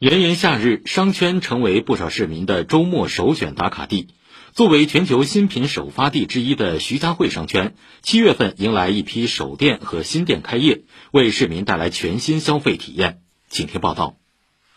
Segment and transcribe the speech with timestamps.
[0.00, 4.08] 炎炎夏日，商圈成为不少市民的周末首选打卡地。
[4.54, 13.18] 作为全球新品首发地之一的徐家汇商圈，七月份迎来一批首店和新店开业，为市民带来全新消费体验。
[13.50, 14.16] 请听报道。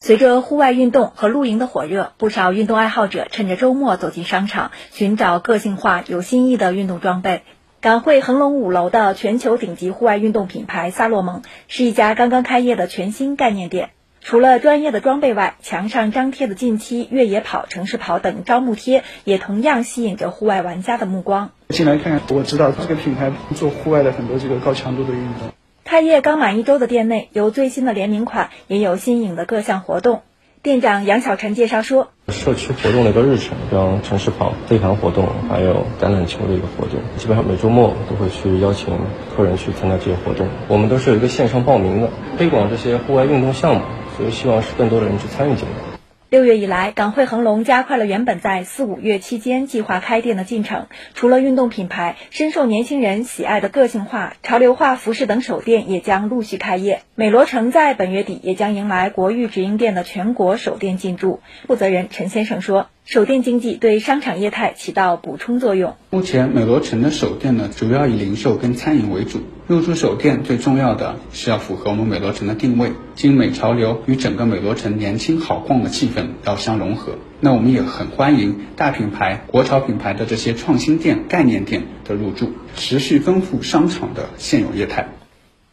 [0.00, 7.42] 随着户外运动和露营的火热，不少运动爱好者趁着周末走进商场，寻找个性化、有新意的运动装备。
[7.80, 13.92] 港汇恒隆五楼的全球顶级户外运动品牌萨洛蒙，是一家刚刚开业的全新概念店。
[14.28, 21.50] 除了专业的装备外，墙上张贴的近期越野跑、城市跑等招募贴，也同样吸引着户外玩家的目光。
[21.68, 25.52] 进来看看，我知道这个品牌做户外的很多这个高强度的运动。
[25.84, 30.22] 开业刚满一周的店内，有最新的联名款，也有新颖的各项活动。
[30.60, 38.92] 店长杨小晨介绍说：“社区活动的一个日程，像城市跑、飞盘活动，还有橄榄球的一个活动，基本上每周末都会去邀请
[39.36, 40.48] 客人去参加这些活动。
[40.66, 43.82] 我们都是有一个线上报名的，推广这些户外运动项目。”
[44.16, 45.95] 所以希望是更多的人去参与进来。
[46.28, 50.86] 六月以来，港汇恒隆加快了原本在四五月期间计划开店的进程。
[51.14, 57.02] 除了运动品牌，深受年轻人喜爱的个性化、潮流化服饰等首店也将陆续开业。
[57.14, 61.38] 美罗城在本月底也将迎来国誉直营店的全国首店进驻。
[61.68, 62.88] 负责人陈先生说。
[63.06, 65.94] 首店经济对商场业态起到补充作用。
[66.10, 69.42] 目前美罗城的首店呢，主要以零售跟餐饮为主。
[69.68, 77.18] 入驻首店最重要的是要符合我们美罗城的定位，精美潮流与整个美罗城年轻好逛的气氛等要相融合。
[77.38, 85.06] 那我们也很欢迎大品牌、国潮品牌的这些创新店、概念店的入驻，持续丰富商场的现有业态。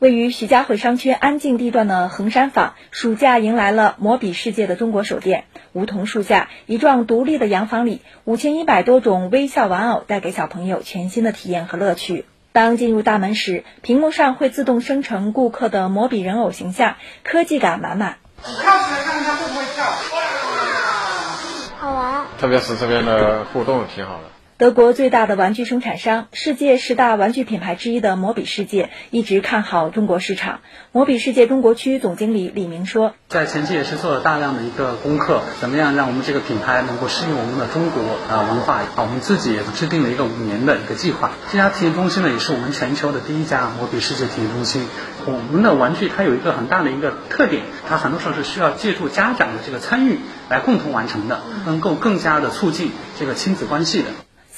[0.00, 5.44] 位于徐家汇商圈安静地段的衡山坊，暑假迎来了摩比世界的中国首店。
[5.72, 12.24] 梧桐树下，一幢独立的洋房里，五千一百多种微笑玩偶带给小朋友全新的体验和乐趣。
[12.50, 18.16] 当进入大门时，屏幕上会自动生成顾客的摩比人偶形象，科技感满满。
[18.44, 19.84] 你跳起来看看它会不会跳？
[21.78, 24.24] 好玩，特别是这边的互动挺好的。
[24.62, 30.60] 德国最大的玩具生产商、世界十大玩具品牌之一的摩比世界一直看好中国市场。
[30.92, 38.74] 摩比世界中国区总经理李明说：“在前期也是做了大量的一个功课，怎么样让我们这个品牌能够适应我们的中国啊文化？
[38.74, 41.32] 啊，我们自己也制定了一个五年的一个计划。
[41.50, 44.86] 这家体验中心呢，也是我们全球的第一家摩比世界体验中心。
[45.26, 54.10] 我们的玩具它有一个很大的一个特点，它很多时候是需要借助家长的这个参与来共同完成的，能够更加的促进这个亲子关系的。”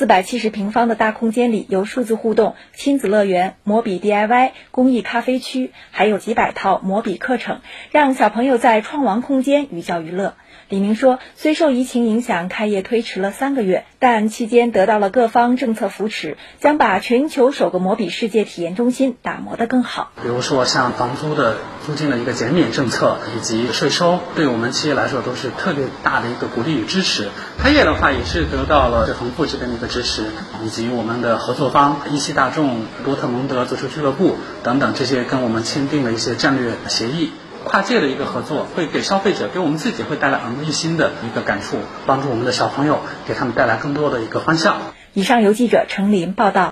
[0.00, 10.36] 四百七十平方的大空间里，有数字互动、亲子乐园、魔笔 DIY、公益咖啡区，还有几百套魔笔课程，让小朋友在创王空间寓教于乐。
[10.70, 20.10] 李明说，虽受疫情影响，开业推迟了三个月，但期间得到了各方政策扶持，将把全球首个摩比世界体验中心打磨得更好。
[20.22, 27.28] 比如说，像房租的租金的一个减免政策，以及税收，对我们企业来说都是特别大的一个鼓励与支持。
[27.58, 30.24] 开业的话，也是得到了恒富这边的一个支持，
[30.64, 37.32] 以及我们的合作方一汽大众、多特蒙德足球俱乐部等等这些跟我们签订了一些战略协议。
[37.64, 41.76] 跨界的一个合作，会给消费者、给我们自己会带来耳目一新的一个感触，
[42.06, 44.76] 帮助我们的小朋友，给他们带来更多的一个欢笑。
[45.12, 46.68] 以上由记者程琳报道。